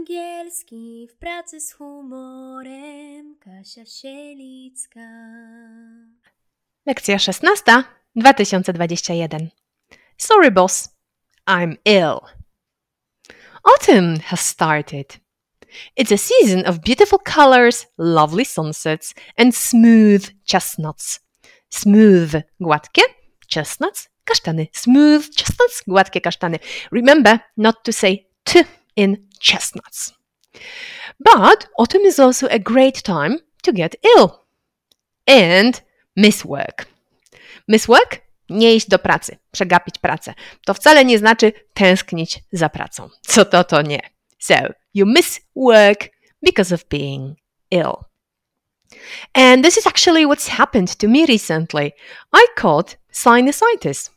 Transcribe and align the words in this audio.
Angielski 0.00 1.08
w 1.10 1.18
pracy 1.18 1.60
z 1.60 1.72
humorem 1.72 3.36
Kasia 3.40 3.86
Sielicka. 3.86 5.00
Lekcja 6.86 7.18
16, 7.18 7.84
2021. 8.16 9.48
Sorry, 10.16 10.50
boss. 10.50 10.88
I'm 11.48 11.76
ill. 11.84 12.18
Autumn 13.64 14.20
has 14.20 14.40
started. 14.40 15.20
It's 15.96 16.12
a 16.12 16.18
season 16.18 16.66
of 16.66 16.78
beautiful 16.78 17.18
colors, 17.18 17.86
lovely 17.98 18.44
sunsets, 18.44 19.14
and 19.36 19.56
smooth 19.56 20.30
chestnuts. 20.52 21.20
Smooth, 21.70 22.42
gładkie, 22.60 23.02
chestnuts, 23.54 24.08
kasztany. 24.24 24.66
Smooth 24.72 25.24
chestnuts, 25.36 25.82
gładkie 25.88 26.20
kasztany. 26.20 26.58
Remember 26.92 27.38
not 27.56 27.76
to 27.84 27.92
say 27.92 28.18
t 28.44 28.64
in 28.96 29.16
chestnuts. 29.40 30.12
But 31.18 31.68
autumn 31.78 32.06
is 32.06 32.18
also 32.18 32.48
a 32.48 32.58
great 32.58 33.02
time 33.02 33.38
to 33.62 33.72
get 33.72 33.94
ill 34.16 34.40
and 35.26 35.80
miss 36.16 36.44
work. 36.44 36.86
Miss 37.68 37.88
work? 37.88 38.20
Nie 38.48 38.74
iść 38.74 38.88
do 38.88 38.98
pracy, 38.98 39.38
przegapić 39.52 39.98
pracę. 39.98 40.34
To 40.66 40.74
wcale 40.74 41.04
nie 41.04 41.18
znaczy 41.18 41.52
tęsknić 41.74 42.40
za 42.52 42.68
pracą. 42.68 43.08
Co 43.26 43.44
to, 43.44 43.64
to 43.64 43.82
nie. 43.82 44.00
So, 44.38 44.54
you 44.94 45.06
miss 45.06 45.40
work 45.56 46.08
because 46.42 46.74
of 46.74 46.84
being 46.88 47.36
ill. 47.70 48.04
And 49.34 49.64
this 49.64 49.78
is 49.78 49.86
actually 49.86 50.26
what's 50.26 50.48
happened 50.48 50.96
to 50.96 51.08
me 51.08 51.26
recently. 51.26 51.92
I 52.32 52.46
caught 52.56 52.96
sinusitis. 53.12 54.10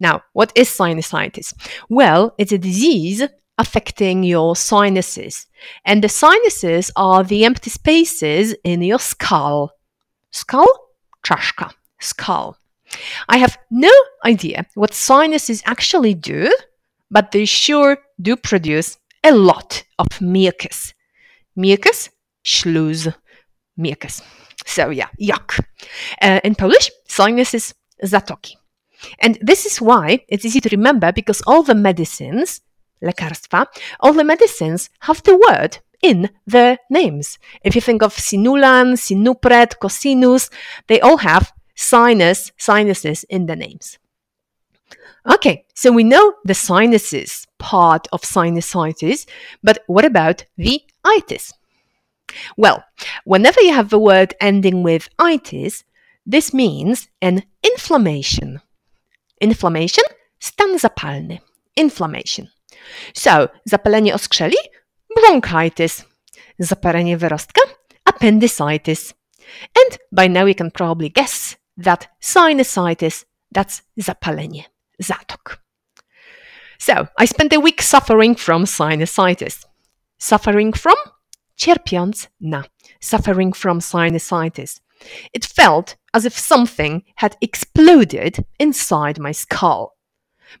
Now, 0.00 0.20
what 0.32 0.52
is 0.54 0.70
sinusitis? 0.70 1.54
Well, 1.90 2.34
it's 2.38 2.52
a 2.52 2.58
disease 2.58 3.28
affecting 3.58 4.22
your 4.24 4.56
sinuses. 4.56 5.46
And 5.84 6.02
the 6.02 6.08
sinuses 6.08 6.90
are 6.96 7.22
the 7.24 7.44
empty 7.44 7.70
spaces 7.70 8.54
in 8.64 8.82
your 8.82 8.98
skull. 8.98 9.72
Skull? 10.30 10.66
Czaszka. 11.24 11.70
Skull. 12.00 12.56
I 13.28 13.38
have 13.38 13.58
no 13.70 13.92
idea 14.24 14.66
what 14.74 14.94
sinuses 14.94 15.62
actually 15.64 16.14
do, 16.14 16.54
but 17.10 17.32
they 17.32 17.44
sure 17.44 17.98
do 18.20 18.36
produce 18.36 18.98
a 19.24 19.32
lot 19.32 19.84
of 19.98 20.20
mucus. 20.20 20.92
Mucus? 21.56 22.10
Śluz. 22.44 23.12
Mucus. 23.76 24.22
So 24.66 24.90
yeah, 24.90 25.08
yuck. 25.20 25.60
Uh, 26.20 26.40
in 26.44 26.54
Polish, 26.54 26.90
sinuses 27.08 27.74
zatoki. 28.04 28.56
And 29.20 29.38
this 29.40 29.66
is 29.66 29.80
why 29.80 30.24
it's 30.28 30.44
easy 30.44 30.60
to 30.60 30.68
remember 30.70 31.12
because 31.12 31.42
all 31.46 31.62
the 31.62 31.74
medicines 31.74 32.60
lekarstwa, 33.04 33.66
all 34.00 34.12
the 34.12 34.24
medicines 34.24 34.90
have 35.00 35.22
the 35.22 35.36
word 35.36 35.78
in 36.02 36.30
their 36.46 36.78
names. 36.90 37.38
If 37.62 37.74
you 37.74 37.80
think 37.80 38.02
of 38.02 38.12
Sinulan, 38.12 38.94
Sinupret, 38.94 39.78
Cosinus, 39.78 40.50
they 40.86 41.00
all 41.00 41.18
have 41.18 41.52
sinus, 41.74 42.52
sinuses 42.58 43.24
in 43.24 43.46
the 43.46 43.56
names. 43.56 43.98
Okay, 45.26 45.64
so 45.74 45.90
we 45.90 46.04
know 46.04 46.34
the 46.44 46.54
sinuses 46.54 47.46
part 47.58 48.06
of 48.12 48.20
sinusitis, 48.20 49.26
but 49.62 49.78
what 49.86 50.04
about 50.04 50.44
the 50.58 50.82
itis? 51.04 51.52
Well, 52.56 52.84
whenever 53.24 53.60
you 53.62 53.72
have 53.72 53.88
the 53.88 53.98
word 53.98 54.34
ending 54.40 54.82
with 54.82 55.08
itis, 55.18 55.84
this 56.26 56.52
means 56.52 57.08
an 57.22 57.42
inflammation. 57.62 58.60
Inflammation, 59.40 60.04
stan 60.38 60.76
zapalny. 60.76 61.40
Inflammation. 61.76 62.50
So, 63.14 63.48
zapalenie 63.68 64.14
oskrzeli, 64.14 64.56
bronchitis. 65.16 66.04
Zapalenie 66.58 67.16
wyrostka, 67.18 67.60
appendicitis. 68.04 69.14
And 69.76 69.98
by 70.12 70.28
now 70.28 70.46
you 70.46 70.54
can 70.54 70.70
probably 70.70 71.08
guess 71.08 71.56
that 71.76 72.08
sinusitis, 72.20 73.24
that's 73.52 73.82
zapalenie, 73.98 74.64
zatok. 75.02 75.58
So, 76.78 77.08
I 77.18 77.26
spent 77.26 77.52
a 77.52 77.60
week 77.60 77.82
suffering 77.82 78.34
from 78.34 78.64
sinusitis. 78.64 79.64
Suffering 80.18 80.72
from? 80.72 80.96
Cierpiąc 81.56 82.28
na. 82.40 82.64
Suffering 83.00 83.52
from 83.52 83.80
sinusitis. 83.80 84.80
It 85.32 85.44
felt 85.44 85.96
as 86.12 86.24
if 86.24 86.38
something 86.38 87.02
had 87.16 87.36
exploded 87.40 88.44
inside 88.58 89.18
my 89.18 89.32
skull. 89.32 89.96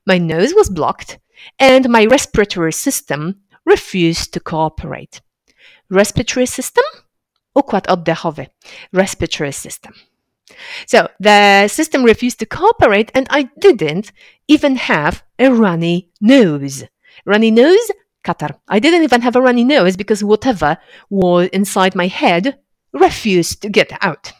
My 0.06 0.18
nose 0.18 0.54
was 0.54 0.70
blocked, 0.70 1.18
and 1.58 1.88
my 1.88 2.06
respiratory 2.06 2.72
system 2.72 3.40
refused 3.64 4.32
to 4.32 4.40
cooperate. 4.40 5.20
Respiratory 5.90 6.46
system? 6.46 6.84
Układ 7.56 7.86
oddechowy. 7.86 8.48
Respiratory 8.92 9.52
system. 9.52 9.92
So 10.86 11.08
the 11.20 11.68
system 11.68 12.04
refused 12.04 12.38
to 12.40 12.46
cooperate, 12.46 13.10
and 13.14 13.26
I 13.30 13.48
didn't 13.58 14.12
even 14.48 14.76
have 14.76 15.22
a 15.38 15.50
runny 15.50 16.10
nose. 16.20 16.84
Runny 17.24 17.50
nose? 17.50 17.90
Katar. 18.24 18.58
I 18.68 18.78
didn't 18.78 19.02
even 19.02 19.20
have 19.20 19.36
a 19.36 19.42
runny 19.42 19.64
nose 19.64 19.96
because 19.96 20.24
whatever 20.24 20.78
was 21.10 21.48
inside 21.52 21.94
my 21.94 22.06
head 22.06 22.58
refused 22.92 23.62
to 23.62 23.68
get 23.68 23.92
out. 24.00 24.32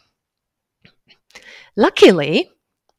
Luckily, 1.76 2.50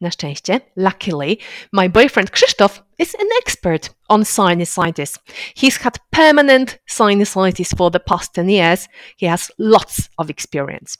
na 0.01 0.11
szczęście, 0.11 0.61
luckily, 0.75 1.37
my 1.71 1.89
boyfriend 1.89 2.31
Krzysztof 2.31 2.83
is 2.99 3.15
an 3.15 3.27
expert 3.41 3.95
on 4.09 4.25
sinusitis. 4.25 5.19
He's 5.55 5.81
had 5.81 5.99
permanent 6.11 6.79
sinusitis 6.89 7.77
for 7.77 7.91
the 7.91 7.99
past 7.99 8.33
10 8.33 8.49
years. 8.49 8.87
He 9.17 9.29
has 9.29 9.51
lots 9.57 10.09
of 10.17 10.29
experience. 10.29 10.97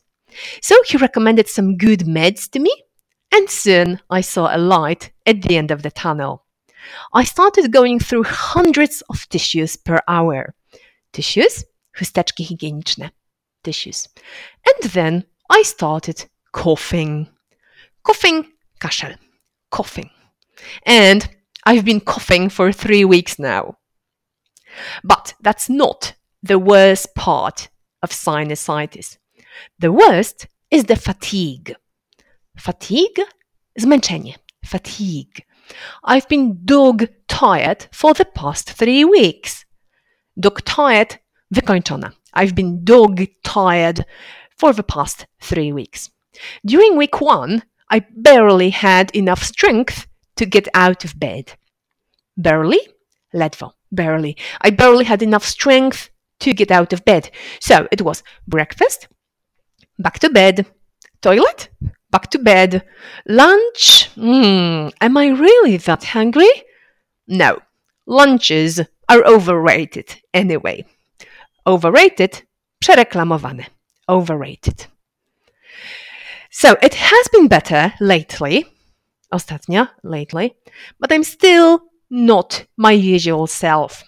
So 0.61 0.75
he 0.87 0.97
recommended 0.97 1.49
some 1.49 1.77
good 1.77 2.05
meds 2.05 2.49
to 2.49 2.59
me, 2.59 2.71
and 3.31 3.49
soon 3.49 3.99
I 4.09 4.21
saw 4.21 4.55
a 4.55 4.57
light 4.57 5.11
at 5.25 5.41
the 5.41 5.57
end 5.57 5.71
of 5.71 5.81
the 5.81 5.91
tunnel. 5.91 6.45
I 7.13 7.23
started 7.25 7.71
going 7.71 7.99
through 7.99 8.25
hundreds 8.25 9.03
of 9.09 9.27
tissues 9.29 9.77
per 9.77 9.99
hour. 10.07 10.53
Tissues? 11.13 11.65
Chusteczki 11.97 12.45
higieniczne. 12.45 13.09
Tissues. 13.63 14.09
And 14.65 14.91
then 14.91 15.23
I 15.49 15.63
started 15.63 16.25
coughing. 16.51 17.27
Coughing, 18.03 18.45
kaszel. 18.85 19.15
Coughing. 19.71 20.09
And 20.85 21.27
I've 21.65 21.85
been 21.85 21.99
coughing 21.99 22.49
for 22.49 22.71
three 22.71 23.05
weeks 23.05 23.39
now. 23.39 23.77
But 25.03 25.33
that's 25.41 25.69
not 25.69 26.13
the 26.43 26.59
worst 26.59 27.15
part 27.15 27.69
of 28.03 28.11
sinusitis. 28.11 29.17
The 29.79 29.91
worst 29.91 30.47
is 30.69 30.83
the 30.85 30.95
fatigue. 30.95 31.75
Fatigue? 32.57 33.21
Zmęczenie. 33.79 34.35
Fatigue. 34.63 35.45
I've 36.03 36.27
been 36.27 36.65
dog 36.65 37.07
tired 37.27 37.87
for 37.91 38.13
the 38.13 38.25
past 38.25 38.71
three 38.71 39.03
weeks. 39.03 39.65
Dog 40.39 40.63
tired, 40.63 41.19
wykończona. 41.53 42.11
I've 42.33 42.53
been 42.53 42.83
dog 42.83 43.21
tired 43.43 44.05
for 44.57 44.73
the 44.73 44.83
past 44.83 45.25
three 45.41 45.71
weeks. 45.73 46.11
During 46.65 46.97
week 46.97 47.21
one, 47.21 47.63
I 47.89 48.05
barely 48.15 48.69
had 48.71 49.15
enough 49.15 49.43
strength 49.43 50.07
to 50.37 50.45
get 50.45 50.67
out 50.73 51.05
of 51.05 51.19
bed. 51.19 51.53
Barely? 52.37 52.79
Ledwo. 53.33 53.73
Barely. 53.91 54.35
I 54.61 54.71
barely 54.71 55.05
had 55.05 55.21
enough 55.21 55.45
strength 55.45 56.09
to 56.39 56.53
get 56.53 56.71
out 56.71 56.93
of 56.93 57.05
bed. 57.05 57.29
So 57.59 57.87
it 57.91 58.01
was 58.01 58.23
breakfast, 58.47 59.07
back 59.99 60.19
to 60.19 60.29
bed, 60.29 60.65
toilet, 61.21 61.69
back 62.11 62.29
to 62.31 62.39
bed, 62.39 62.83
lunch. 63.27 64.09
Mm, 64.15 64.91
am 64.99 65.17
I 65.17 65.27
really 65.27 65.77
that 65.77 66.03
hungry? 66.03 66.51
No. 67.27 67.59
Lunches 68.05 68.81
are 69.09 69.25
overrated 69.25 70.15
anyway. 70.33 70.85
Overrated, 71.65 72.43
przereklamowane. 72.83 73.65
Overrated. 74.07 74.87
So 76.57 76.77
it 76.81 76.93
has 76.93 77.27
been 77.33 77.49
better 77.49 77.91
lately, 77.99 78.65
ostatnio, 79.29 79.89
lately, 80.03 80.55
but 81.01 81.11
I'm 81.11 81.25
still 81.25 81.81
not 82.09 82.65
my 82.77 82.93
usual 82.93 83.45
self. 83.45 84.05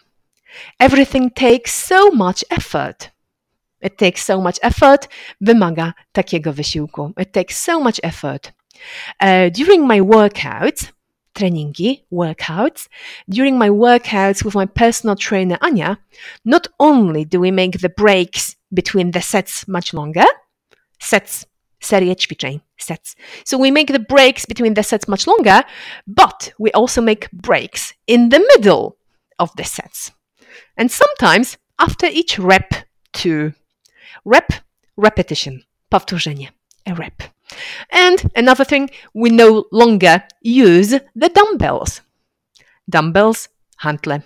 Everything 0.80 1.30
takes 1.30 1.74
so 1.74 2.10
much 2.10 2.46
effort. 2.50 3.12
It 3.82 3.98
takes 3.98 4.24
so 4.24 4.40
much 4.40 4.60
effort, 4.64 5.10
wymaga 5.44 5.94
takiego 6.14 6.54
wysiłku. 6.54 7.14
It 7.20 7.34
takes 7.34 7.58
so 7.58 7.82
much 7.82 8.00
effort. 8.02 8.54
Uh, 9.20 9.50
during 9.50 9.86
my 9.86 10.00
workouts, 10.00 10.94
treningi, 11.36 12.06
workouts, 12.14 12.88
during 13.28 13.58
my 13.58 13.70
workouts 13.70 14.46
with 14.46 14.56
my 14.56 14.66
personal 14.66 15.18
trainer 15.18 15.58
Anya, 15.60 15.98
not 16.46 16.70
only 16.80 17.26
do 17.26 17.42
we 17.42 17.52
make 17.52 17.82
the 17.82 17.90
breaks 17.90 18.56
between 18.74 19.12
the 19.12 19.22
sets 19.22 19.68
much 19.68 19.94
longer, 19.94 20.26
sets, 21.02 21.46
serie 21.80 22.16
ćwiczeń, 22.16 22.60
sets. 22.78 23.16
So 23.46 23.58
we 23.58 23.72
make 23.72 23.88
the 23.88 24.00
breaks 24.00 24.46
between 24.46 24.74
the 24.74 24.84
sets 24.84 25.08
much 25.08 25.28
longer, 25.28 25.64
but 26.08 26.54
we 26.60 26.72
also 26.74 27.02
make 27.02 27.30
breaks 27.32 27.94
in 28.08 28.30
the 28.30 28.40
middle 28.40 28.98
of 29.38 29.52
the 29.56 29.64
sets. 29.64 30.12
And 30.78 30.92
sometimes 30.92 31.58
after 31.80 32.08
each 32.08 32.40
rep 32.40 32.74
to 33.14 33.54
rep, 34.26 34.54
repetition, 34.98 35.64
powtórzenie, 35.92 36.50
a 36.86 36.94
rep. 36.94 37.24
And 37.92 38.30
another 38.36 38.66
thing, 38.66 38.90
we 39.14 39.30
no 39.30 39.66
longer 39.72 40.24
use 40.42 40.90
the 41.16 41.30
dumbbells. 41.30 42.02
Dumbbells, 42.90 43.50
handle. 43.78 44.22